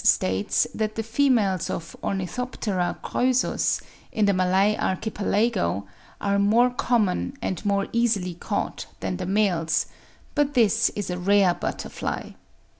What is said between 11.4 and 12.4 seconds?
butterfly.